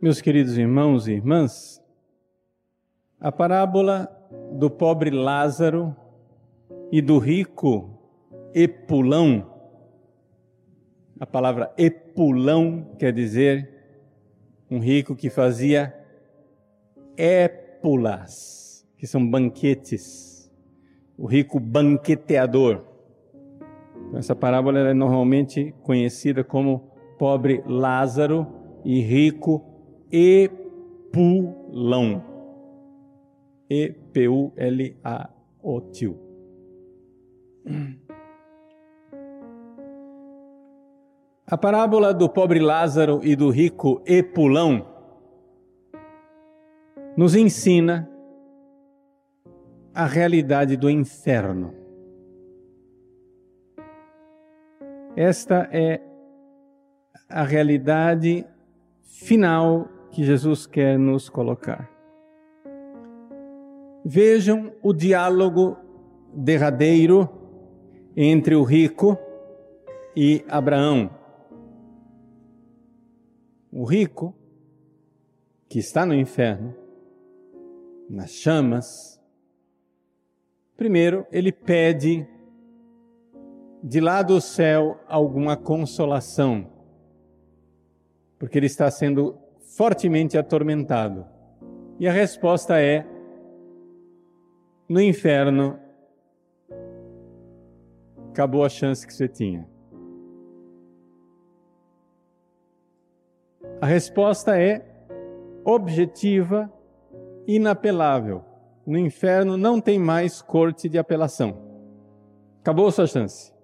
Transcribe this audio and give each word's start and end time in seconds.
Meus 0.00 0.20
queridos 0.20 0.56
irmãos 0.56 1.08
e 1.08 1.14
irmãs, 1.14 1.82
a 3.18 3.32
parábola 3.32 4.08
do 4.52 4.70
pobre 4.70 5.10
Lázaro 5.10 5.92
e 6.92 7.02
do 7.02 7.18
rico 7.18 7.98
Epulão, 8.54 9.44
a 11.18 11.26
palavra 11.26 11.74
Epulão 11.76 12.94
quer 12.96 13.12
dizer 13.12 13.68
um 14.70 14.78
rico 14.78 15.16
que 15.16 15.28
fazia 15.28 15.92
épulas, 17.16 18.86
que 18.96 19.04
são 19.04 19.28
banquetes, 19.28 20.48
o 21.18 21.26
rico 21.26 21.58
banqueteador. 21.58 22.84
Então, 24.06 24.20
essa 24.20 24.36
parábola 24.36 24.78
é 24.78 24.94
normalmente 24.94 25.74
conhecida 25.82 26.44
como 26.44 26.92
pobre 27.18 27.64
Lázaro 27.66 28.46
e 28.84 29.00
rico 29.00 29.74
Epulão. 30.10 32.24
E-P-U-L-A-O-Tio. 33.70 36.18
A 41.46 41.56
parábola 41.56 42.12
do 42.12 42.28
pobre 42.28 42.60
Lázaro 42.60 43.20
e 43.22 43.34
do 43.34 43.50
rico 43.50 44.02
Epulão 44.06 44.86
nos 47.16 47.34
ensina 47.34 48.08
a 49.94 50.06
realidade 50.06 50.76
do 50.76 50.88
inferno. 50.88 51.74
Esta 55.16 55.68
é 55.72 56.00
a 57.28 57.42
realidade 57.42 58.46
final 59.02 59.88
que 60.10 60.24
Jesus 60.24 60.66
quer 60.66 60.98
nos 60.98 61.28
colocar. 61.28 61.90
Vejam 64.04 64.72
o 64.82 64.92
diálogo 64.92 65.76
derradeiro 66.32 67.28
entre 68.16 68.54
o 68.54 68.62
rico 68.62 69.18
e 70.16 70.44
Abraão. 70.48 71.10
O 73.70 73.84
rico, 73.84 74.34
que 75.68 75.78
está 75.78 76.06
no 76.06 76.14
inferno, 76.14 76.74
nas 78.08 78.30
chamas, 78.30 79.20
primeiro 80.76 81.26
ele 81.30 81.52
pede 81.52 82.26
de 83.82 84.00
lá 84.00 84.22
do 84.22 84.40
céu 84.40 84.98
alguma 85.06 85.56
consolação, 85.56 86.66
porque 88.38 88.58
ele 88.58 88.66
está 88.66 88.90
sendo 88.90 89.38
fortemente 89.78 90.36
atormentado. 90.36 91.24
E 92.00 92.08
a 92.08 92.12
resposta 92.12 92.80
é: 92.80 93.06
no 94.88 95.00
inferno, 95.00 95.78
acabou 98.30 98.64
a 98.64 98.68
chance 98.68 99.06
que 99.06 99.14
você 99.14 99.28
tinha. 99.28 99.68
A 103.80 103.86
resposta 103.86 104.60
é 104.60 104.84
objetiva, 105.64 106.72
inapelável. 107.46 108.44
No 108.84 108.98
inferno 108.98 109.56
não 109.56 109.80
tem 109.80 109.96
mais 109.96 110.42
corte 110.42 110.88
de 110.88 110.98
apelação. 110.98 111.56
Acabou 112.60 112.88
a 112.88 112.90
sua 112.90 113.06
chance. 113.06 113.54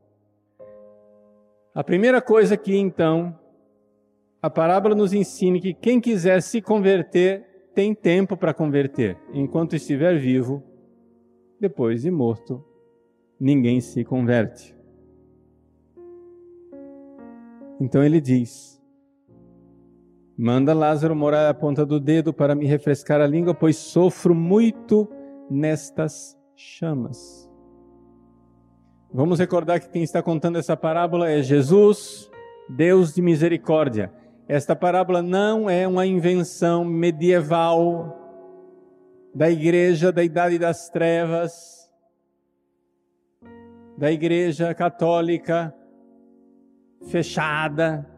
A 1.75 1.83
primeira 1.83 2.23
coisa 2.23 2.57
que 2.57 2.77
então 2.77 3.37
a 4.45 4.51
parábola 4.51 4.95
nos 4.95 5.15
ensina 5.15 5.59
que 5.59 5.73
quem 5.73 5.99
quiser 5.99 6.43
se 6.43 6.61
converter 6.61 7.71
tem 7.75 7.95
tempo 7.95 8.37
para 8.37 8.53
converter. 8.53 9.17
Enquanto 9.33 9.75
estiver 9.75 10.19
vivo, 10.19 10.63
depois 11.59 12.03
de 12.03 12.11
morto, 12.11 12.63
ninguém 13.41 13.81
se 13.81 14.05
converte. 14.05 14.77
Então 17.81 18.05
ele 18.05 18.21
diz: 18.21 18.79
Manda 20.37 20.75
Lázaro 20.75 21.17
morar 21.17 21.49
a 21.49 21.55
ponta 21.55 21.87
do 21.87 21.99
dedo 21.99 22.31
para 22.31 22.55
me 22.55 22.67
refrescar 22.67 23.23
a 23.23 23.27
língua, 23.27 23.55
pois 23.55 23.79
sofro 23.79 24.35
muito 24.35 25.09
nestas 25.51 26.39
chamas. 26.55 27.51
Vamos 29.11 29.39
recordar 29.39 29.81
que 29.81 29.89
quem 29.89 30.03
está 30.03 30.23
contando 30.23 30.59
essa 30.59 30.77
parábola 30.77 31.31
é 31.31 31.41
Jesus, 31.43 32.31
Deus 32.69 33.15
de 33.15 33.23
misericórdia. 33.23 34.13
Esta 34.47 34.77
parábola 34.77 35.23
não 35.23 35.69
é 35.69 35.87
uma 35.87 36.07
invenção 36.07 36.85
medieval 36.85 38.21
da 39.35 39.51
igreja 39.51 40.13
da 40.13 40.23
Idade 40.23 40.59
das 40.59 40.89
Trevas, 40.89 41.91
da 43.97 44.13
igreja 44.13 44.75
católica 44.75 45.75
fechada 47.09 48.09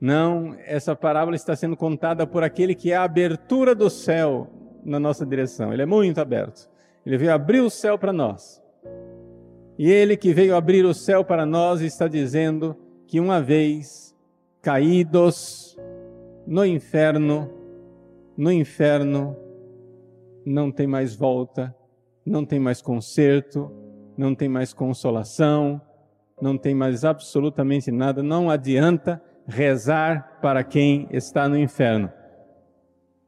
não, 0.00 0.56
essa 0.64 0.94
parábola 0.94 1.34
está 1.34 1.56
sendo 1.56 1.76
contada 1.76 2.26
por 2.26 2.44
aquele 2.44 2.74
que 2.74 2.92
é 2.92 2.96
a 2.96 3.02
abertura 3.02 3.74
do 3.74 3.90
céu 3.90 4.48
na 4.84 5.00
nossa 5.00 5.26
direção. 5.26 5.72
Ele 5.72 5.82
é 5.82 5.86
muito 5.86 6.20
aberto. 6.20 6.70
Ele 7.04 7.18
veio 7.18 7.32
abrir 7.32 7.60
o 7.60 7.70
céu 7.70 7.98
para 7.98 8.12
nós. 8.12 8.62
E 9.76 9.90
ele 9.90 10.16
que 10.16 10.32
veio 10.32 10.54
abrir 10.54 10.84
o 10.84 10.94
céu 10.94 11.24
para 11.24 11.44
nós 11.44 11.80
está 11.80 12.06
dizendo 12.06 12.76
que 13.06 13.18
uma 13.18 13.40
vez 13.40 14.07
caídos 14.68 15.78
no 16.46 16.62
inferno, 16.62 17.50
no 18.36 18.52
inferno 18.52 19.34
não 20.44 20.70
tem 20.70 20.86
mais 20.86 21.16
volta, 21.16 21.74
não 22.22 22.44
tem 22.44 22.60
mais 22.60 22.82
conserto, 22.82 23.72
não 24.14 24.34
tem 24.34 24.46
mais 24.46 24.74
consolação, 24.74 25.80
não 26.38 26.58
tem 26.58 26.74
mais 26.74 27.02
absolutamente 27.02 27.90
nada, 27.90 28.22
não 28.22 28.50
adianta 28.50 29.22
rezar 29.46 30.38
para 30.42 30.62
quem 30.62 31.08
está 31.12 31.48
no 31.48 31.56
inferno. 31.56 32.12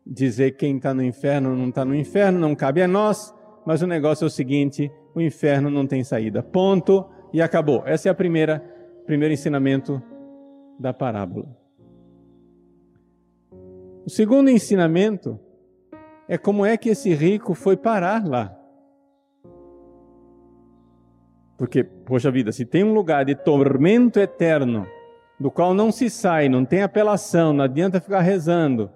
Dizer 0.06 0.58
quem 0.58 0.76
está 0.76 0.92
no 0.92 1.02
inferno 1.02 1.56
não 1.56 1.70
está 1.70 1.86
no 1.86 1.94
inferno 1.94 2.38
não 2.38 2.54
cabe 2.54 2.82
a 2.82 2.86
nós, 2.86 3.34
mas 3.64 3.80
o 3.80 3.86
negócio 3.86 4.24
é 4.24 4.26
o 4.26 4.30
seguinte: 4.30 4.92
o 5.14 5.22
inferno 5.22 5.70
não 5.70 5.86
tem 5.86 6.04
saída. 6.04 6.42
Ponto 6.42 7.08
e 7.32 7.40
acabou. 7.40 7.82
Esse 7.86 8.08
é 8.08 8.10
a 8.10 8.14
primeira 8.14 8.62
primeiro 9.06 9.32
ensinamento 9.32 10.02
da 10.80 10.94
parábola. 10.94 11.54
O 14.06 14.08
segundo 14.08 14.48
ensinamento 14.48 15.38
é 16.26 16.38
como 16.38 16.64
é 16.64 16.76
que 16.78 16.88
esse 16.88 17.12
rico 17.12 17.52
foi 17.52 17.76
parar 17.76 18.26
lá. 18.26 18.56
Porque, 21.58 21.84
poxa 21.84 22.30
vida, 22.30 22.50
se 22.50 22.64
tem 22.64 22.82
um 22.82 22.94
lugar 22.94 23.26
de 23.26 23.34
tormento 23.34 24.18
eterno 24.18 24.86
do 25.38 25.50
qual 25.50 25.74
não 25.74 25.92
se 25.92 26.08
sai, 26.08 26.48
não 26.48 26.64
tem 26.64 26.82
apelação, 26.82 27.52
não 27.52 27.64
adianta 27.64 28.00
ficar 28.00 28.22
rezando. 28.22 28.90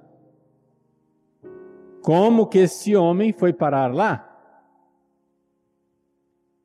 Como 2.02 2.46
que 2.46 2.58
esse 2.58 2.96
homem 2.96 3.32
foi 3.32 3.52
parar 3.52 3.92
lá? 3.94 4.30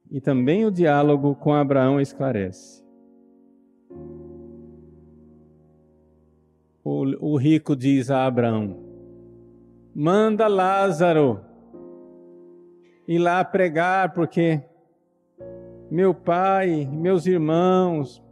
E 0.10 0.22
também 0.22 0.66
o 0.66 0.72
diálogo 0.72 1.36
com 1.36 1.54
Abraão 1.54 2.00
esclarece. 2.00 2.84
O, 6.84 7.34
o 7.34 7.38
rico 7.38 7.76
diz 7.76 8.10
a 8.10 8.26
Abraão: 8.26 8.78
manda 9.94 10.48
Lázaro 10.48 11.42
ir 13.08 13.18
lá 13.18 13.44
pregar, 13.44 14.14
porque 14.14 14.62
meu 15.90 16.14
pai, 16.14 16.88
meus 16.92 17.26
irmãos, 17.26 18.24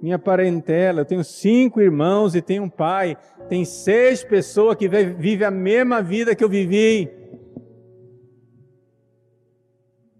minha 0.00 0.18
parentela. 0.18 1.02
Eu 1.02 1.04
tenho 1.04 1.24
cinco 1.24 1.80
irmãos 1.80 2.34
e 2.34 2.42
tenho 2.42 2.62
um 2.62 2.70
pai. 2.70 3.16
Tem 3.48 3.64
seis 3.64 4.24
pessoas 4.24 4.76
que 4.76 4.88
vivem 4.88 5.46
a 5.46 5.50
mesma 5.50 6.02
vida 6.02 6.34
que 6.34 6.42
eu 6.42 6.48
vivi. 6.48 7.10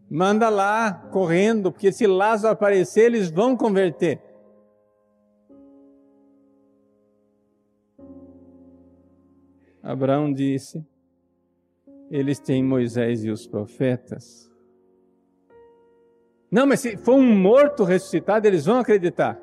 Manda 0.09 0.49
lá 0.49 0.93
correndo, 1.11 1.73
porque 1.73 1.91
se 1.91 2.07
Lázaro 2.07 2.53
aparecer, 2.53 3.07
eles 3.07 3.31
vão 3.31 3.57
converter. 3.57 4.21
Abraão 9.87 10.33
disse: 10.33 10.85
Eles 12.11 12.39
têm 12.39 12.63
Moisés 12.63 13.25
e 13.25 13.31
os 13.31 13.47
profetas. 13.47 14.51
Não, 16.51 16.67
mas 16.67 16.81
se 16.81 16.97
for 16.97 17.15
um 17.15 17.37
morto 17.37 17.85
ressuscitado, 17.85 18.47
eles 18.47 18.67
vão 18.67 18.79
acreditar 18.79 19.41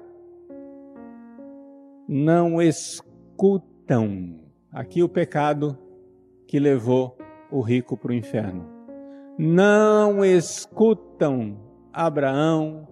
não 2.07 2.62
escutam. 2.62 4.40
Aqui 4.72 5.04
o 5.04 5.10
pecado 5.10 5.78
que 6.48 6.60
levou 6.60 7.18
o 7.51 7.62
rico 7.62 7.96
para 7.96 8.12
o 8.12 8.13
inferno. 8.13 8.68
Não 9.38 10.24
escutam 10.24 11.57
Abraão 11.92 12.88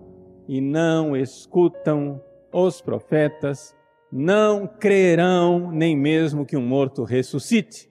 e 0.47 0.61
não 0.61 1.15
escutam 1.15 2.21
os 2.53 2.81
profetas, 2.81 3.75
não 4.11 4.67
crerão 4.67 5.71
nem 5.71 5.95
mesmo 5.95 6.45
que 6.45 6.57
um 6.57 6.65
morto 6.65 7.03
ressuscite. 7.03 7.89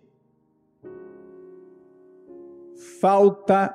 Falta 3.00 3.74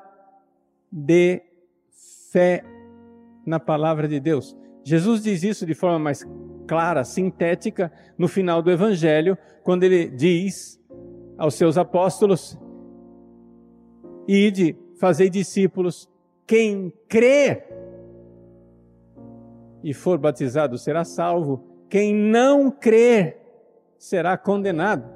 de 0.91 1.41
fé 2.31 2.63
na 3.45 3.59
palavra 3.59 4.07
de 4.07 4.19
Deus. 4.19 4.55
Jesus 4.83 5.23
diz 5.23 5.43
isso 5.43 5.65
de 5.65 5.73
forma 5.73 5.97
mais 5.97 6.23
clara, 6.67 7.03
sintética, 7.03 7.91
no 8.17 8.27
final 8.27 8.61
do 8.61 8.71
Evangelho, 8.71 9.37
quando 9.63 9.83
ele 9.83 10.07
diz 10.07 10.79
aos 11.37 11.55
seus 11.55 11.77
apóstolos: 11.77 12.57
Ide, 14.27 14.77
fazei 14.99 15.29
discípulos, 15.29 16.07
quem 16.45 16.93
crê 17.07 17.63
e 19.83 19.93
for 19.93 20.17
batizado 20.17 20.77
será 20.77 21.03
salvo, 21.03 21.74
quem 21.89 22.13
não 22.13 22.71
crer 22.71 23.37
será 23.97 24.37
condenado. 24.37 25.15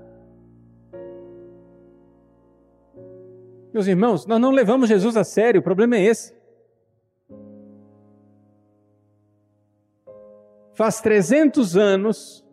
Meus 3.74 3.88
irmãos, 3.88 4.26
nós 4.26 4.42
não 4.42 4.52
levamos 4.52 4.90
Jesus 4.90 5.16
a 5.16 5.24
sério, 5.24 5.62
o 5.62 5.64
problema 5.64 5.96
é 5.96 6.04
esse. 6.04 6.34
Faz 10.74 11.02
300 11.02 11.78
anos 11.78 12.46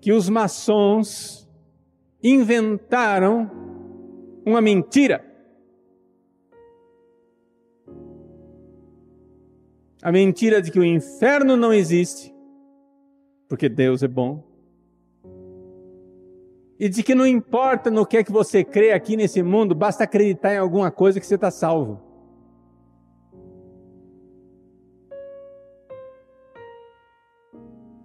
que 0.00 0.12
os 0.12 0.28
maçons 0.28 1.48
inventaram 2.22 3.50
uma 4.44 4.60
mentira. 4.60 5.24
A 10.04 10.12
mentira 10.12 10.60
de 10.60 10.70
que 10.70 10.78
o 10.78 10.84
inferno 10.84 11.56
não 11.56 11.72
existe, 11.72 12.30
porque 13.48 13.70
Deus 13.70 14.02
é 14.02 14.06
bom. 14.06 14.44
E 16.78 16.90
de 16.90 17.02
que 17.02 17.14
não 17.14 17.26
importa 17.26 17.90
no 17.90 18.04
que 18.04 18.18
é 18.18 18.22
que 18.22 18.30
você 18.30 18.62
crê 18.62 18.92
aqui 18.92 19.16
nesse 19.16 19.42
mundo, 19.42 19.74
basta 19.74 20.04
acreditar 20.04 20.52
em 20.52 20.58
alguma 20.58 20.90
coisa 20.90 21.18
que 21.18 21.26
você 21.26 21.36
está 21.36 21.50
salvo. 21.50 22.02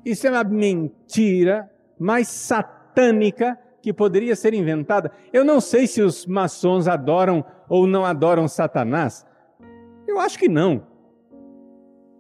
Isso 0.05 0.25
é 0.25 0.31
uma 0.31 0.45
mentira 0.45 1.69
mais 1.99 2.29
satânica 2.29 3.59
que 3.81 3.91
poderia 3.91 4.37
ser 4.37 4.53
inventada. 4.53 5.11
Eu 5.33 5.43
não 5.43 5.59
sei 5.59 5.85
se 5.85 6.01
os 6.01 6.25
maçons 6.25 6.87
adoram 6.87 7.43
ou 7.67 7.85
não 7.85 8.05
adoram 8.05 8.47
Satanás. 8.47 9.27
Eu 10.07 10.17
acho 10.17 10.39
que 10.39 10.47
não. 10.47 10.88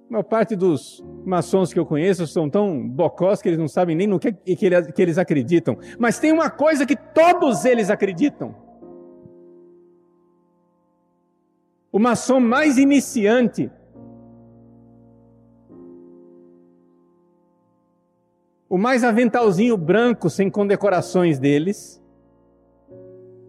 A 0.09 0.13
maior 0.13 0.23
parte 0.23 0.55
dos 0.55 1.03
maçons 1.23 1.71
que 1.71 1.77
eu 1.77 1.85
conheço 1.85 2.25
são 2.25 2.49
tão 2.49 2.87
bocós 2.89 3.43
que 3.43 3.47
eles 3.47 3.59
não 3.59 3.67
sabem 3.67 3.95
nem 3.95 4.07
no 4.07 4.19
que, 4.19 4.31
que, 4.31 4.55
que 4.55 5.01
eles 5.01 5.19
acreditam. 5.19 5.77
Mas 5.99 6.17
tem 6.17 6.31
uma 6.31 6.49
coisa 6.49 6.83
que 6.83 6.95
todos 6.95 7.63
eles 7.63 7.91
acreditam. 7.91 8.55
O 11.91 11.99
maçom 11.99 12.39
mais 12.39 12.79
iniciante 12.79 13.71
o 18.67 18.77
mais 18.77 19.03
aventalzinho 19.03 19.75
branco 19.75 20.29
sem 20.29 20.49
condecorações 20.49 21.39
deles, 21.39 21.99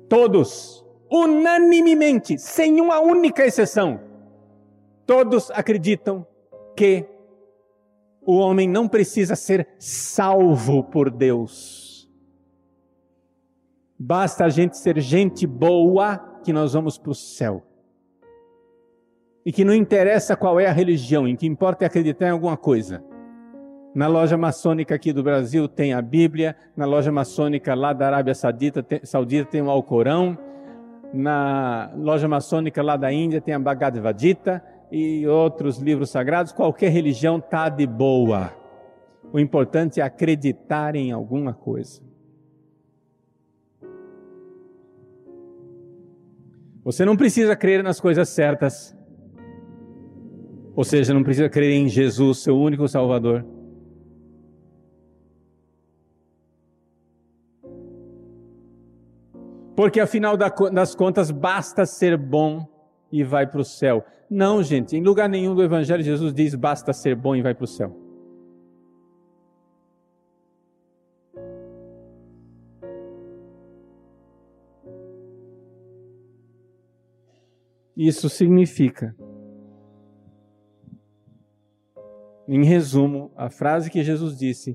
todos, 0.09 0.85
unanimemente, 1.11 2.39
sem 2.39 2.81
uma 2.81 3.01
única 3.01 3.45
exceção, 3.45 4.01
todos 5.07 5.51
acreditam 5.51 6.27
que 6.81 7.05
o 8.23 8.39
homem 8.39 8.67
não 8.67 8.89
precisa 8.89 9.37
ser 9.37 9.69
salvo 9.79 10.83
por 10.83 11.11
Deus. 11.11 12.11
Basta 13.99 14.47
a 14.47 14.49
gente 14.49 14.79
ser 14.79 14.99
gente 14.99 15.47
boa 15.47 16.17
que 16.43 16.55
nós 16.55 16.73
vamos 16.73 16.97
para 16.97 17.11
o 17.11 17.15
céu. 17.15 17.63
E 19.45 19.53
que 19.53 19.63
não 19.63 19.75
interessa 19.75 20.35
qual 20.35 20.59
é 20.59 20.69
a 20.69 20.73
religião, 20.73 21.29
em 21.29 21.37
que 21.37 21.47
importa 21.47 21.85
é 21.85 21.87
acreditar 21.87 22.29
em 22.29 22.31
alguma 22.31 22.57
coisa. 22.57 23.05
Na 23.95 24.07
loja 24.07 24.39
maçônica 24.39 24.95
aqui 24.95 25.13
do 25.13 25.23
Brasil 25.23 25.69
tem 25.69 25.93
a 25.93 26.01
Bíblia, 26.01 26.57
na 26.75 26.87
loja 26.87 27.13
maçônica 27.13 27.75
lá 27.75 27.93
da 27.93 28.07
Arábia 28.07 28.35
Saudita 28.35 28.83
tem, 28.83 29.05
Saudita 29.05 29.51
tem 29.51 29.61
o 29.61 29.69
Alcorão, 29.69 30.39
na 31.13 31.91
loja 31.95 32.27
maçônica 32.27 32.83
lá 32.83 32.97
da 32.97 33.13
Índia 33.13 33.39
tem 33.39 33.53
a 33.53 33.59
Bhagavad 33.59 34.19
Gita 34.19 34.65
e 34.91 35.27
outros 35.27 35.79
livros 35.79 36.11
sagrados. 36.11 36.53
Qualquer 36.53 36.91
religião 36.91 37.39
está 37.39 37.69
de 37.69 37.87
boa. 37.87 38.53
O 39.33 39.39
importante 39.39 40.01
é 40.01 40.03
acreditar 40.03 40.97
em 40.97 41.13
alguma 41.13 41.55
coisa. 41.55 42.03
Você 46.83 47.05
não 47.05 47.17
precisa 47.17 47.55
crer 47.55 47.83
nas 47.83 48.01
coisas 48.01 48.29
certas. 48.29 48.97
Ou 50.75 50.83
seja, 50.83 51.13
não 51.13 51.23
precisa 51.23 51.49
crer 51.49 51.73
em 51.73 51.89
Jesus, 51.89 52.39
seu 52.39 52.59
único 52.59 52.89
Salvador. 52.89 53.45
porque 59.81 59.99
afinal 59.99 60.37
das 60.37 60.95
contas 60.95 61.31
basta 61.31 61.87
ser 61.87 62.15
bom 62.15 62.69
e 63.13 63.25
vai 63.25 63.47
para 63.47 63.61
o 63.61 63.65
céu. 63.65 64.05
Não, 64.29 64.63
gente, 64.63 64.97
em 64.97 65.03
lugar 65.03 65.29
nenhum 65.29 65.55
do 65.55 65.63
Evangelho 65.63 66.03
Jesus 66.03 66.33
diz 66.33 66.55
basta 66.55 66.93
ser 66.93 67.17
bom 67.17 67.35
e 67.35 67.43
vai 67.43 67.55
para 67.55 67.65
o 67.65 67.67
céu. 67.67 67.97
Isso 77.97 78.31
significa, 78.31 79.15
em 82.49 82.65
resumo, 82.65 83.31
a 83.37 83.51
frase 83.51 83.91
que 83.91 84.03
Jesus 84.03 84.39
disse: 84.39 84.75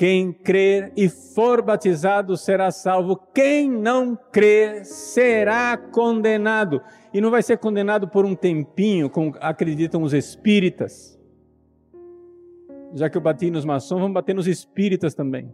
quem 0.00 0.32
crer 0.32 0.94
e 0.96 1.10
for 1.10 1.60
batizado 1.60 2.34
será 2.34 2.70
salvo. 2.70 3.20
Quem 3.34 3.70
não 3.70 4.16
crer 4.16 4.82
será 4.86 5.76
condenado. 5.76 6.80
E 7.12 7.20
não 7.20 7.30
vai 7.30 7.42
ser 7.42 7.58
condenado 7.58 8.08
por 8.08 8.24
um 8.24 8.34
tempinho, 8.34 9.10
como 9.10 9.34
acreditam 9.38 10.02
os 10.02 10.14
espíritas. 10.14 11.20
Já 12.94 13.10
que 13.10 13.18
eu 13.18 13.20
bati 13.20 13.50
nos 13.50 13.66
maçons, 13.66 14.00
vamos 14.00 14.14
bater 14.14 14.34
nos 14.34 14.46
espíritas 14.46 15.12
também. 15.12 15.52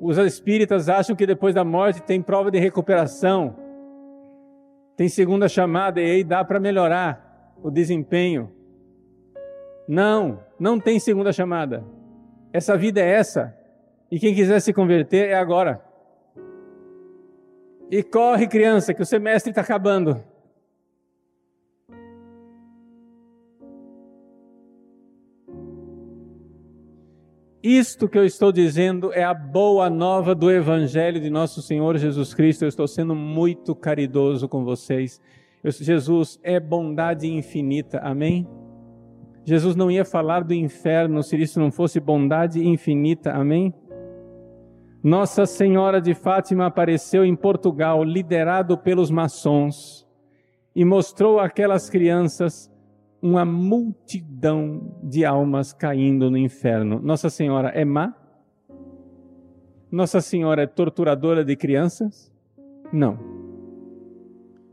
Os 0.00 0.18
espíritas 0.18 0.88
acham 0.88 1.14
que 1.14 1.28
depois 1.28 1.54
da 1.54 1.62
morte 1.62 2.02
tem 2.02 2.20
prova 2.20 2.50
de 2.50 2.58
recuperação, 2.58 3.54
tem 4.96 5.08
segunda 5.08 5.48
chamada 5.48 6.00
e 6.00 6.04
aí 6.10 6.24
dá 6.24 6.44
para 6.44 6.58
melhorar 6.58 7.54
o 7.62 7.70
desempenho. 7.70 8.50
Não, 9.86 10.40
não 10.58 10.80
tem 10.80 10.98
segunda 10.98 11.32
chamada. 11.32 11.99
Essa 12.52 12.76
vida 12.76 13.00
é 13.00 13.10
essa. 13.10 13.56
E 14.10 14.18
quem 14.18 14.34
quiser 14.34 14.60
se 14.60 14.72
converter 14.72 15.28
é 15.28 15.34
agora. 15.34 15.82
E 17.90 18.02
corre, 18.02 18.46
criança, 18.46 18.94
que 18.94 19.02
o 19.02 19.06
semestre 19.06 19.50
está 19.50 19.62
acabando. 19.62 20.22
Isto 27.62 28.08
que 28.08 28.16
eu 28.16 28.24
estou 28.24 28.50
dizendo 28.50 29.12
é 29.12 29.22
a 29.22 29.34
boa 29.34 29.90
nova 29.90 30.34
do 30.34 30.50
Evangelho 30.50 31.20
de 31.20 31.28
nosso 31.28 31.60
Senhor 31.60 31.98
Jesus 31.98 32.32
Cristo. 32.32 32.64
Eu 32.64 32.68
estou 32.68 32.88
sendo 32.88 33.14
muito 33.14 33.74
caridoso 33.74 34.48
com 34.48 34.64
vocês. 34.64 35.20
Jesus 35.64 36.40
é 36.42 36.58
bondade 36.58 37.28
infinita. 37.28 37.98
Amém? 37.98 38.48
Jesus 39.44 39.74
não 39.74 39.90
ia 39.90 40.04
falar 40.04 40.44
do 40.44 40.54
inferno 40.54 41.22
se 41.22 41.36
isso 41.36 41.58
não 41.58 41.70
fosse 41.70 41.98
bondade 41.98 42.66
infinita. 42.66 43.32
Amém? 43.32 43.74
Nossa 45.02 45.46
Senhora 45.46 46.00
de 46.00 46.14
Fátima 46.14 46.66
apareceu 46.66 47.24
em 47.24 47.34
Portugal, 47.34 48.04
liderado 48.04 48.76
pelos 48.76 49.10
maçons, 49.10 50.06
e 50.76 50.84
mostrou 50.84 51.40
àquelas 51.40 51.88
crianças 51.88 52.70
uma 53.22 53.44
multidão 53.44 54.94
de 55.02 55.24
almas 55.24 55.72
caindo 55.72 56.30
no 56.30 56.36
inferno. 56.36 57.00
Nossa 57.00 57.30
Senhora 57.30 57.68
é 57.68 57.84
má? 57.84 58.14
Nossa 59.90 60.20
Senhora 60.20 60.62
é 60.62 60.66
torturadora 60.66 61.44
de 61.44 61.56
crianças? 61.56 62.30
Não. 62.92 63.18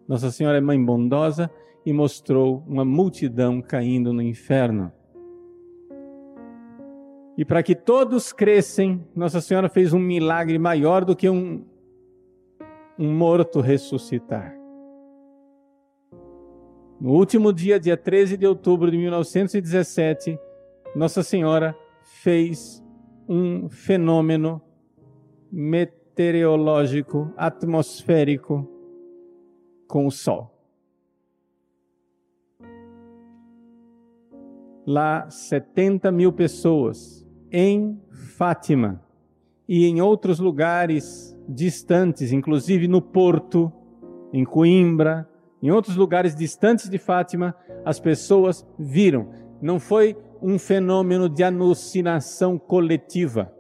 Nossa 0.08 0.30
Senhora 0.30 0.58
é 0.58 0.62
mãe 0.62 0.84
bondosa 0.84 1.50
e 1.88 1.94
mostrou 1.94 2.66
uma 2.68 2.84
multidão 2.84 3.62
caindo 3.62 4.12
no 4.12 4.22
inferno. 4.22 4.92
E 7.38 7.46
para 7.46 7.64
que 7.64 7.74
todos 7.74 8.34
crescem, 8.34 9.08
Nossa 9.16 9.40
Senhora 9.40 9.70
fez 9.70 9.94
um 9.94 10.00
milagre 10.00 10.60
maior 10.60 11.06
do 11.06 11.16
que 11.16 11.30
um, 11.30 11.64
um 13.00 13.16
morto 13.16 13.62
ressuscitar. 13.62 14.54
No 17.00 17.12
último 17.12 17.54
dia, 17.54 17.80
dia 17.80 17.96
13 17.96 18.36
de 18.36 18.46
outubro 18.46 18.92
de 18.92 18.98
1917, 18.98 20.38
Nossa 20.94 21.24
Senhora 21.24 21.74
fez 22.04 22.84
um 23.30 23.70
fenômeno 23.70 24.62
meteorológico, 25.50 27.32
atmosférico 27.38 28.70
com 29.88 30.06
o 30.06 30.12
Sol. 30.12 30.57
Lá, 34.90 35.30
70 35.30 36.10
mil 36.14 36.32
pessoas 36.32 37.28
em 37.52 38.02
Fátima 38.38 39.04
e 39.68 39.86
em 39.86 40.00
outros 40.00 40.40
lugares 40.40 41.38
distantes, 41.46 42.32
inclusive 42.32 42.88
no 42.88 43.02
Porto, 43.02 43.70
em 44.32 44.46
Coimbra, 44.46 45.28
em 45.62 45.72
outros 45.72 45.98
lugares 45.98 46.34
distantes 46.34 46.90
de 46.90 46.98
Fátima, 46.98 47.54
as 47.84 48.00
pessoas 48.00 48.66
viram. 48.80 49.28
Não 49.62 49.78
foi 49.78 50.16
um 50.42 50.58
fenômeno 50.58 51.28
de 51.28 51.44
alucinação 51.44 52.58
coletiva. 52.58 53.52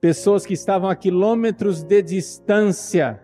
Pessoas 0.00 0.44
que 0.44 0.54
estavam 0.54 0.90
a 0.90 0.96
quilômetros 0.96 1.84
de 1.84 2.02
distância 2.02 3.22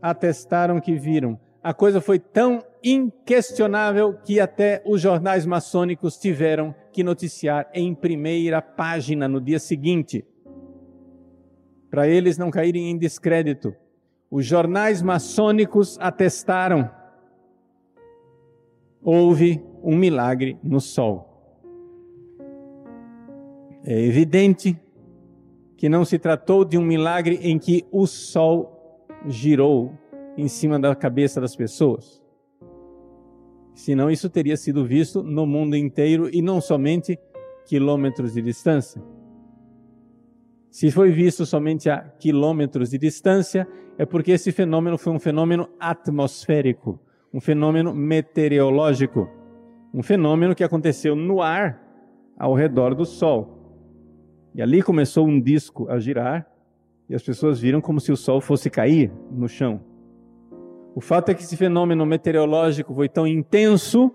atestaram 0.00 0.80
que 0.80 0.94
viram. 0.94 1.38
A 1.62 1.72
coisa 1.72 2.00
foi 2.00 2.18
tão 2.18 2.64
inquestionável 2.82 4.14
que 4.14 4.40
até 4.40 4.82
os 4.84 5.00
jornais 5.00 5.46
maçônicos 5.46 6.16
tiveram 6.16 6.74
que 6.90 7.04
noticiar 7.04 7.70
em 7.72 7.94
primeira 7.94 8.60
página 8.60 9.28
no 9.28 9.40
dia 9.40 9.60
seguinte, 9.60 10.24
para 11.88 12.08
eles 12.08 12.36
não 12.36 12.50
caírem 12.50 12.90
em 12.90 12.98
descrédito. 12.98 13.76
Os 14.28 14.44
jornais 14.44 15.00
maçônicos 15.00 15.96
atestaram: 16.00 16.90
houve 19.00 19.62
um 19.84 19.96
milagre 19.96 20.58
no 20.64 20.80
sol. 20.80 21.28
É 23.84 24.00
evidente 24.00 24.76
que 25.76 25.88
não 25.88 26.04
se 26.04 26.18
tratou 26.18 26.64
de 26.64 26.76
um 26.76 26.82
milagre 26.82 27.38
em 27.42 27.56
que 27.56 27.86
o 27.92 28.04
sol 28.06 29.06
girou 29.28 29.92
em 30.36 30.48
cima 30.48 30.78
da 30.78 30.94
cabeça 30.94 31.40
das 31.40 31.54
pessoas. 31.54 32.22
Senão 33.74 34.10
isso 34.10 34.28
teria 34.28 34.56
sido 34.56 34.84
visto 34.84 35.22
no 35.22 35.46
mundo 35.46 35.76
inteiro 35.76 36.28
e 36.32 36.42
não 36.42 36.60
somente 36.60 37.18
quilômetros 37.66 38.34
de 38.34 38.42
distância. 38.42 39.02
Se 40.70 40.90
foi 40.90 41.10
visto 41.10 41.44
somente 41.44 41.90
a 41.90 42.00
quilômetros 42.00 42.90
de 42.90 42.98
distância, 42.98 43.66
é 43.98 44.06
porque 44.06 44.32
esse 44.32 44.52
fenômeno 44.52 44.96
foi 44.96 45.12
um 45.12 45.18
fenômeno 45.18 45.68
atmosférico, 45.78 46.98
um 47.32 47.40
fenômeno 47.40 47.94
meteorológico, 47.94 49.28
um 49.92 50.02
fenômeno 50.02 50.54
que 50.54 50.64
aconteceu 50.64 51.14
no 51.14 51.42
ar 51.42 51.80
ao 52.38 52.54
redor 52.54 52.94
do 52.94 53.04
Sol. 53.04 53.58
E 54.54 54.62
ali 54.62 54.82
começou 54.82 55.26
um 55.26 55.40
disco 55.40 55.88
a 55.90 55.98
girar 55.98 56.46
e 57.08 57.14
as 57.14 57.22
pessoas 57.22 57.60
viram 57.60 57.80
como 57.80 58.00
se 58.00 58.10
o 58.10 58.16
sol 58.16 58.40
fosse 58.40 58.70
cair 58.70 59.12
no 59.30 59.48
chão. 59.48 59.91
O 60.94 61.00
fato 61.00 61.30
é 61.30 61.34
que 61.34 61.42
esse 61.42 61.56
fenômeno 61.56 62.04
meteorológico 62.04 62.94
foi 62.94 63.08
tão 63.08 63.26
intenso 63.26 64.14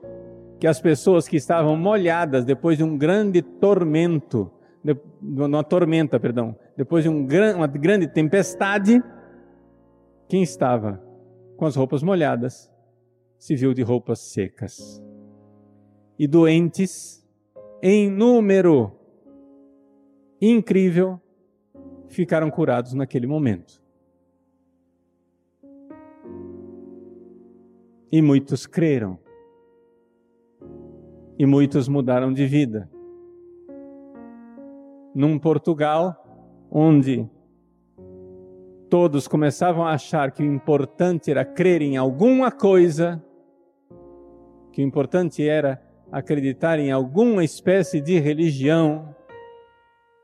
que 0.60 0.68
as 0.68 0.80
pessoas 0.80 1.28
que 1.28 1.36
estavam 1.36 1.76
molhadas 1.76 2.46
depois 2.46 2.78
de 2.78 2.84
um 2.84 2.98
grande 2.98 3.42
tormento, 3.42 4.52
de, 4.84 4.96
uma 5.22 5.64
tormenta, 5.64 6.20
perdão, 6.20 6.56
depois 6.76 7.04
de 7.04 7.10
um 7.10 7.26
gran, 7.26 7.56
uma 7.56 7.68
grande 7.68 8.08
tempestade, 8.08 9.02
quem 10.28 10.44
estava 10.44 11.02
com 11.56 11.66
as 11.66 11.76
roupas 11.76 12.04
molhadas 12.04 12.72
se 13.38 13.56
viu 13.56 13.74
de 13.74 13.82
roupas 13.82 14.20
secas. 14.20 15.04
E 16.18 16.28
doentes 16.28 17.24
em 17.82 18.10
número 18.10 18.92
incrível, 20.42 21.20
ficaram 22.08 22.50
curados 22.50 22.94
naquele 22.94 23.28
momento. 23.28 23.82
E 28.12 28.22
muitos 28.22 28.66
creram. 28.66 29.20
E 31.38 31.46
muitos 31.46 31.88
mudaram 31.88 32.34
de 32.34 32.46
vida. 32.46 32.90
Num 35.14 35.38
Portugal 35.38 36.24
onde 36.72 37.30
todos 38.90 39.28
começavam 39.28 39.86
a 39.86 39.94
achar 39.94 40.32
que 40.32 40.42
o 40.42 40.46
importante 40.46 41.30
era 41.30 41.44
crer 41.44 41.82
em 41.82 41.98
alguma 41.98 42.52
coisa, 42.52 43.24
que 44.72 44.82
o 44.82 44.86
importante 44.86 45.48
era 45.48 45.82
acreditar 46.12 46.80
em 46.80 46.92
alguma 46.92 47.44
espécie 47.44 48.00
de 48.00 48.18
religião, 48.20 49.14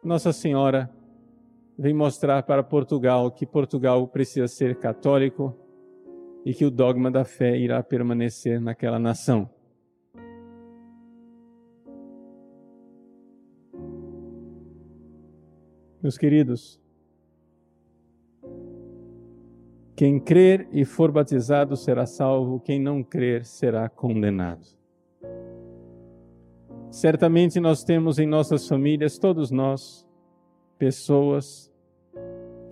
nossa 0.03 0.33
Senhora 0.33 0.89
vem 1.77 1.93
mostrar 1.93 2.43
para 2.43 2.63
Portugal 2.63 3.31
que 3.31 3.45
Portugal 3.45 4.07
precisa 4.07 4.47
ser 4.47 4.77
católico 4.77 5.57
e 6.45 6.53
que 6.53 6.65
o 6.65 6.71
dogma 6.71 7.09
da 7.09 7.23
fé 7.23 7.57
irá 7.57 7.81
permanecer 7.81 8.59
naquela 8.59 8.99
nação. 8.99 9.49
Meus 16.01 16.17
queridos, 16.17 16.81
quem 19.95 20.19
crer 20.19 20.67
e 20.71 20.83
for 20.83 21.11
batizado 21.11 21.77
será 21.77 22.05
salvo, 22.05 22.59
quem 22.59 22.77
não 22.77 23.01
crer 23.01 23.45
será 23.45 23.87
condenado. 23.87 24.65
Certamente 26.91 27.59
nós 27.59 27.83
temos 27.83 28.19
em 28.19 28.27
nossas 28.27 28.67
famílias, 28.67 29.17
todos 29.17 29.49
nós, 29.49 30.05
pessoas 30.77 31.71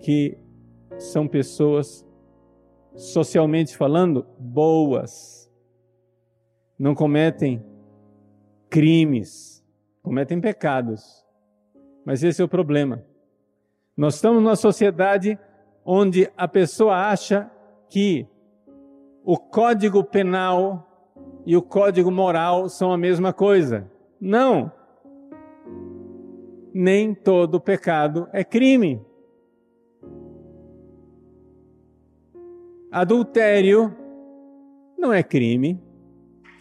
que 0.00 0.36
são 0.98 1.26
pessoas, 1.26 2.06
socialmente 2.94 3.76
falando, 3.76 4.26
boas. 4.38 5.50
Não 6.78 6.94
cometem 6.94 7.64
crimes, 8.68 9.64
cometem 10.02 10.40
pecados. 10.40 11.24
Mas 12.04 12.22
esse 12.22 12.40
é 12.40 12.44
o 12.44 12.48
problema. 12.48 13.04
Nós 13.96 14.14
estamos 14.14 14.42
numa 14.42 14.56
sociedade 14.56 15.38
onde 15.84 16.30
a 16.36 16.48
pessoa 16.48 17.08
acha 17.08 17.50
que 17.88 18.26
o 19.24 19.36
código 19.36 20.02
penal 20.02 20.88
e 21.44 21.56
o 21.56 21.62
código 21.62 22.10
moral 22.10 22.68
são 22.68 22.92
a 22.92 22.98
mesma 22.98 23.32
coisa. 23.32 23.90
Não. 24.20 24.72
Nem 26.72 27.14
todo 27.14 27.60
pecado 27.60 28.28
é 28.32 28.42
crime. 28.42 29.04
Adultério 32.92 33.96
não 34.98 35.14
é 35.14 35.22
crime. 35.22 35.82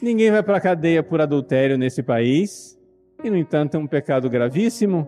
Ninguém 0.02 0.32
vai 0.32 0.42
para 0.42 0.56
a 0.56 0.62
cadeia 0.62 1.04
por 1.04 1.20
adultério 1.20 1.78
nesse 1.78 2.02
país. 2.02 2.80
E, 3.22 3.30
no 3.30 3.36
entanto, 3.36 3.76
é 3.76 3.78
um 3.78 3.86
pecado 3.86 4.30
gravíssimo. 4.30 5.06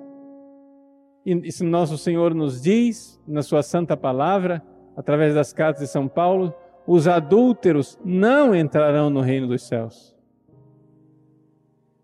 E 1.26 1.32
isso 1.48 1.64
nosso 1.64 1.98
Senhor 1.98 2.36
nos 2.36 2.62
diz, 2.62 3.22
na 3.26 3.42
Sua 3.42 3.64
Santa 3.64 3.96
Palavra, 3.96 4.62
através 4.98 5.34
das 5.34 5.54
cartas 5.54 5.84
de 5.84 5.88
São 5.88 6.10
Paulo: 6.10 6.54
os 6.86 7.08
adúlteros 7.08 7.98
não 8.04 8.54
entrarão 8.54 9.10
no 9.10 9.22
reino 9.22 9.48
dos 9.48 9.66
céus. 9.66 10.14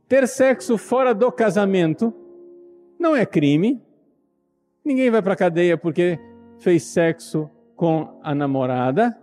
Ter 0.08 0.26
sexo 0.30 0.78
fora 0.78 1.14
do 1.14 1.30
casamento 1.30 2.14
não 2.98 3.14
é 3.14 3.26
crime. 3.26 3.84
Ninguém 4.84 5.12
vai 5.12 5.22
para 5.22 5.34
a 5.34 5.38
cadeia 5.38 5.78
porque 5.78 6.18
fez 6.58 6.84
sexo 6.84 7.52
com 7.80 8.20
a 8.22 8.36
namorada. 8.36 9.18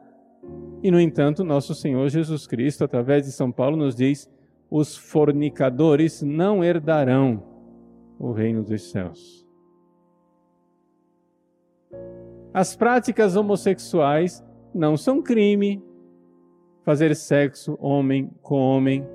E, 0.83 0.91
no 0.91 0.99
entanto, 0.99 1.45
nosso 1.45 1.75
Senhor 1.75 2.09
Jesus 2.09 2.47
Cristo, 2.47 2.85
através 2.85 3.27
de 3.27 3.33
São 3.33 3.53
Paulo, 3.53 3.77
nos 3.77 3.95
diz: 3.95 4.31
os 4.71 4.97
fornicadores 4.97 6.23
não 6.23 6.65
herdarão 6.65 7.43
o 8.19 8.33
reino 8.33 8.65
dos 8.65 8.91
céus. 8.91 9.47
As 12.55 12.75
práticas 12.75 13.37
homossexuais 13.37 14.43
não 14.75 14.97
são 14.97 15.23
crime. 15.23 15.85
Fazer 16.83 17.15
sexo 17.15 17.77
homem 17.79 18.31
com 18.41 18.57
homem 18.57 19.07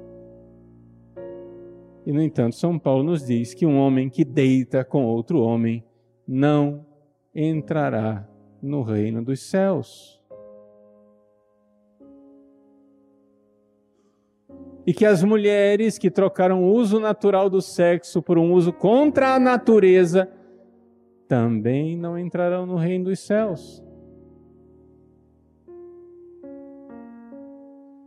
e, 2.06 2.12
no 2.12 2.22
entanto, 2.22 2.56
São 2.56 2.78
Paulo 2.78 3.04
nos 3.04 3.26
diz 3.26 3.54
que 3.54 3.66
um 3.66 3.78
homem 3.78 4.10
que 4.10 4.26
deita 4.26 4.84
com 4.84 5.06
outro 5.06 5.40
homem 5.40 5.84
não 6.28 6.86
entrará 7.34 8.28
no 8.62 8.84
reino 8.84 9.24
dos 9.24 9.42
céus. 9.42 10.22
E 14.86 14.94
que 14.94 15.06
as 15.06 15.24
mulheres 15.24 15.98
que 15.98 16.10
trocaram 16.10 16.64
o 16.64 16.74
uso 16.74 17.00
natural 17.00 17.50
do 17.50 17.62
sexo 17.62 18.22
por 18.22 18.38
um 18.38 18.54
uso 18.54 18.74
contra 18.74 19.36
a 19.36 19.40
natureza 19.40 20.30
também 21.28 21.96
não 21.96 22.18
entrarão 22.18 22.66
no 22.66 22.76
reino 22.76 23.06
dos 23.06 23.20
céus. 23.20 23.84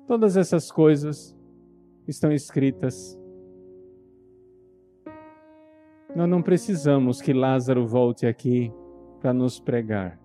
Todas 0.07 0.37
essas 0.37 0.71
coisas 0.71 1.35
estão 2.07 2.31
escritas 2.31 3.19
Nós 6.15 6.29
não 6.29 6.41
precisamos 6.41 7.21
que 7.21 7.33
Lázaro 7.33 7.85
volte 7.89 8.25
aqui 8.25 8.73
para 9.21 9.35
nos 9.35 9.59
pregar. 9.59 10.24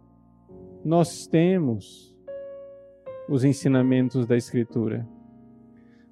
Nós 0.90 1.28
temos 1.28 2.18
os 3.30 3.44
ensinamentos 3.44 4.26
da 4.26 4.36
Escritura. 4.36 5.08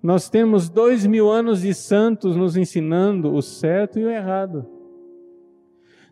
Nós 0.04 0.30
temos 0.30 0.70
dois 0.70 1.04
mil 1.04 1.32
anos 1.32 1.62
de 1.62 1.74
santos 1.74 2.36
nos 2.36 2.56
ensinando 2.56 3.34
o 3.34 3.42
certo 3.42 3.98
e 3.98 4.06
o 4.06 4.10
errado. 4.12 4.68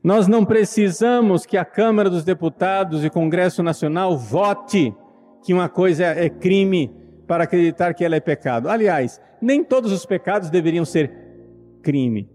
Nós 0.03 0.27
não 0.27 0.43
precisamos 0.43 1.45
que 1.45 1.57
a 1.57 1.63
Câmara 1.63 2.09
dos 2.09 2.23
Deputados 2.23 3.05
e 3.05 3.09
Congresso 3.11 3.61
Nacional 3.61 4.17
vote 4.17 4.91
que 5.43 5.53
uma 5.53 5.69
coisa 5.69 6.03
é 6.03 6.27
crime 6.27 6.91
para 7.27 7.43
acreditar 7.43 7.93
que 7.93 8.03
ela 8.03 8.15
é 8.15 8.19
pecado. 8.19 8.67
Aliás, 8.67 9.21
nem 9.39 9.63
todos 9.63 9.91
os 9.91 10.07
pecados 10.07 10.49
deveriam 10.49 10.85
ser 10.85 11.11
crime. 11.83 12.27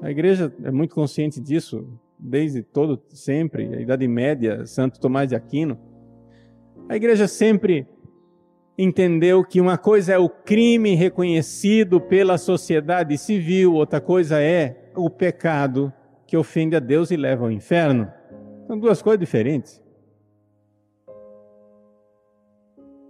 A 0.00 0.12
igreja 0.12 0.54
é 0.62 0.70
muito 0.70 0.94
consciente 0.94 1.40
disso 1.40 1.98
desde 2.24 2.62
todo 2.62 3.02
sempre, 3.10 3.76
a 3.76 3.80
Idade 3.80 4.08
Média, 4.08 4.64
Santo 4.64 4.98
Tomás 4.98 5.28
de 5.28 5.36
Aquino. 5.36 5.78
A 6.88 6.96
igreja 6.96 7.28
sempre 7.28 7.86
entendeu 8.78 9.44
que 9.44 9.60
uma 9.60 9.76
coisa 9.76 10.14
é 10.14 10.18
o 10.18 10.28
crime 10.28 10.94
reconhecido 10.94 12.00
pela 12.00 12.38
sociedade 12.38 13.18
civil, 13.18 13.74
outra 13.74 14.00
coisa 14.00 14.40
é 14.40 14.90
o 14.96 15.10
pecado 15.10 15.92
que 16.26 16.36
ofende 16.36 16.74
a 16.74 16.80
Deus 16.80 17.10
e 17.10 17.16
leva 17.16 17.44
ao 17.44 17.50
inferno. 17.50 18.10
São 18.66 18.78
duas 18.78 19.02
coisas 19.02 19.20
diferentes. 19.20 19.82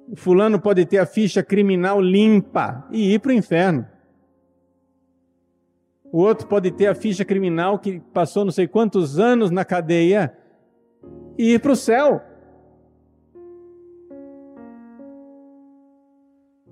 O 0.08 0.16
fulano 0.16 0.60
pode 0.60 0.84
ter 0.84 0.98
a 0.98 1.06
ficha 1.06 1.42
criminal 1.42 2.00
limpa 2.00 2.86
e 2.90 3.14
ir 3.14 3.20
para 3.20 3.30
o 3.30 3.34
inferno. 3.34 3.86
O 6.14 6.18
outro 6.18 6.46
pode 6.46 6.70
ter 6.70 6.86
a 6.86 6.94
ficha 6.94 7.24
criminal 7.24 7.76
que 7.76 7.98
passou 7.98 8.44
não 8.44 8.52
sei 8.52 8.68
quantos 8.68 9.18
anos 9.18 9.50
na 9.50 9.64
cadeia 9.64 10.32
e 11.36 11.54
ir 11.54 11.60
para 11.60 11.72
o 11.72 11.76
céu. 11.76 12.22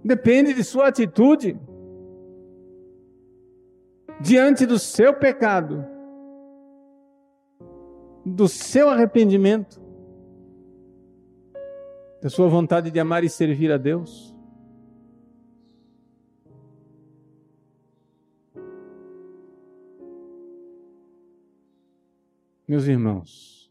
Depende 0.05 0.55
de 0.55 0.63
sua 0.63 0.87
atitude 0.87 1.59
diante 4.21 4.65
do 4.65 4.79
seu 4.79 5.13
pecado, 5.13 5.85
do 8.25 8.47
seu 8.47 8.89
arrependimento, 8.91 9.83
da 12.23 12.31
sua 12.31 12.47
vontade 12.47 12.93
de 12.93 13.01
amar 13.01 13.25
e 13.25 13.29
servir 13.29 13.73
a 13.73 13.77
Deus. 13.77 14.33
Meus 22.73 22.88
irmãos, 22.88 23.71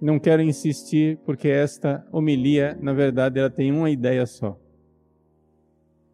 não 0.00 0.18
quero 0.18 0.40
insistir 0.40 1.18
porque 1.18 1.48
esta 1.48 2.02
homilia, 2.10 2.78
na 2.80 2.94
verdade, 2.94 3.38
ela 3.38 3.50
tem 3.50 3.70
uma 3.70 3.90
ideia 3.90 4.24
só. 4.24 4.58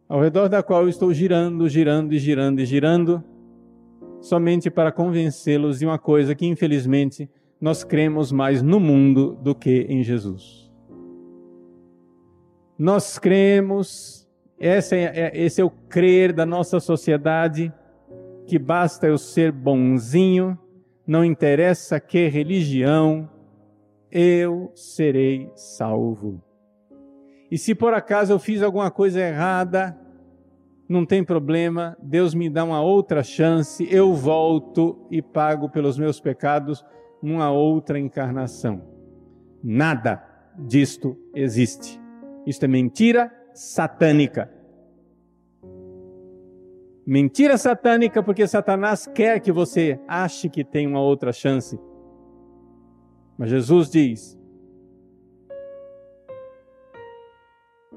Ao 0.09 0.19
redor 0.19 0.49
da 0.49 0.61
qual 0.61 0.81
eu 0.81 0.89
estou 0.89 1.13
girando, 1.13 1.69
girando 1.69 2.13
e 2.13 2.19
girando 2.19 2.59
e 2.59 2.65
girando, 2.65 3.23
somente 4.19 4.69
para 4.69 4.91
convencê-los 4.91 5.79
de 5.79 5.85
uma 5.85 5.97
coisa 5.97 6.35
que, 6.35 6.45
infelizmente, 6.45 7.29
nós 7.61 7.85
cremos 7.85 8.29
mais 8.29 8.61
no 8.61 8.77
mundo 8.77 9.33
do 9.41 9.55
que 9.55 9.85
em 9.87 10.03
Jesus. 10.03 10.69
Nós 12.77 13.17
cremos, 13.17 14.27
esse 14.59 14.97
é, 14.97 15.03
é, 15.05 15.31
esse 15.41 15.61
é 15.61 15.63
o 15.63 15.69
crer 15.69 16.33
da 16.33 16.45
nossa 16.45 16.81
sociedade, 16.81 17.71
que 18.45 18.59
basta 18.59 19.07
eu 19.07 19.17
ser 19.17 19.53
bonzinho, 19.53 20.59
não 21.05 21.23
interessa 21.23 21.99
que 21.99 22.27
religião, 22.27 23.29
eu 24.11 24.71
serei 24.75 25.51
salvo. 25.55 26.41
E 27.51 27.57
se 27.57 27.75
por 27.75 27.93
acaso 27.93 28.33
eu 28.33 28.39
fiz 28.39 28.61
alguma 28.61 28.89
coisa 28.89 29.19
errada, 29.19 29.97
não 30.87 31.05
tem 31.05 31.23
problema, 31.23 31.97
Deus 32.01 32.33
me 32.33 32.49
dá 32.49 32.63
uma 32.63 32.81
outra 32.81 33.23
chance, 33.23 33.87
eu 33.91 34.13
volto 34.13 35.07
e 35.09 35.21
pago 35.21 35.69
pelos 35.69 35.97
meus 35.97 36.19
pecados 36.19 36.85
numa 37.21 37.51
outra 37.51 37.99
encarnação. 37.99 38.81
Nada 39.63 40.23
disto 40.57 41.17
existe. 41.33 41.99
Isto 42.45 42.65
é 42.65 42.67
mentira 42.67 43.31
satânica. 43.53 44.51
Mentira 47.05 47.57
satânica 47.57 48.23
porque 48.23 48.47
Satanás 48.47 49.05
quer 49.07 49.41
que 49.41 49.51
você 49.51 49.99
ache 50.07 50.49
que 50.49 50.63
tem 50.63 50.87
uma 50.87 51.01
outra 51.01 51.33
chance. 51.33 51.77
Mas 53.37 53.49
Jesus 53.49 53.89
diz: 53.89 54.39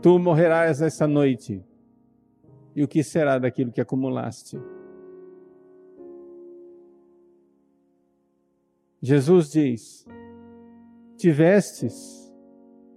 Tu 0.03 0.19
morrerás 0.19 0.83
essa 0.83 1.07
noite, 1.07 1.65
e 2.75 2.83
o 2.83 2.89
que 2.89 3.05
será 3.05 3.39
daquilo 3.39 3.71
que 3.71 3.81
acumulaste? 3.81 4.59
Jesus 9.01 9.51
diz: 9.53 10.05
Tivestes 11.17 12.35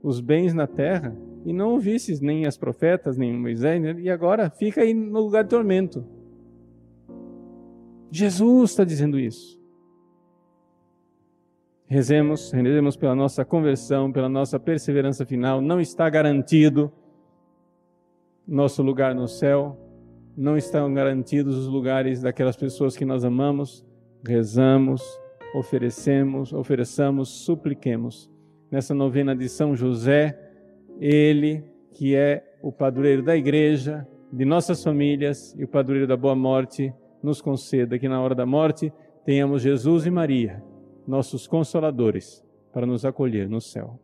os 0.02 0.19
bens 0.19 0.56
na 0.56 0.65
terra 0.65 1.15
e 1.45 1.54
não 1.54 1.71
ouvistes 1.71 2.19
nem 2.19 2.45
as 2.45 2.58
profetas, 2.58 3.17
nem 3.17 3.34
Moisés, 3.34 3.82
e 3.99 4.10
agora 4.10 4.49
fica 4.49 4.82
aí 4.82 4.93
no 4.93 5.21
lugar 5.21 5.43
de 5.43 5.49
tormento. 5.49 6.06
Jesus 8.12 8.71
está 8.71 8.84
dizendo 8.84 9.19
isso. 9.19 9.60
Rezemos, 11.88 12.52
rezemos 12.52 12.95
pela 12.95 13.15
nossa 13.15 13.43
conversão, 13.43 14.12
pela 14.12 14.30
nossa 14.30 14.60
perseverança 14.60 15.25
final. 15.25 15.60
Não 15.60 15.80
está 15.80 16.10
garantido 16.10 16.91
nosso 18.47 18.84
lugar 18.84 19.15
no 19.15 19.28
céu, 19.28 19.78
não 20.36 20.58
estão 20.58 20.93
garantidos 20.93 21.56
os 21.56 21.67
lugares 21.67 22.21
daquelas 22.21 22.56
pessoas 22.56 22.95
que 22.95 23.06
nós 23.06 23.23
amamos. 23.23 23.86
Rezamos, 24.25 25.02
oferecemos, 25.54 26.54
ofereçamos, 26.54 27.30
supliquemos. 27.30 28.30
Nessa 28.71 28.93
novena 28.93 29.36
de 29.36 29.49
São 29.49 29.75
José, 29.75 30.49
ele 31.00 31.64
que 31.94 32.16
é 32.16 32.44
o 32.62 32.72
padroeiro 32.72 33.24
da 33.24 33.36
igreja, 33.36 34.08
de 34.32 34.46
nossas 34.46 34.84
famílias 34.84 35.56
e 35.58 35.64
o 35.64 35.68
padroeiro 35.68 36.08
da 36.08 36.16
boa 36.16 36.36
morte, 36.36 36.94
nos 37.22 37.42
conceda 37.42 37.98
que 37.98 38.08
na 38.08 38.22
hora 38.22 38.36
da 38.36 38.46
morte 38.46 38.94
tenhamos 39.26 39.62
Jesus 39.62 40.06
e 40.06 40.12
Maria 40.12 40.64
nossos 41.10 41.48
consoladores, 41.48 42.46
para 42.72 42.86
nos 42.86 43.04
acolher 43.04 43.50
no 43.50 43.60
céu. 43.60 44.00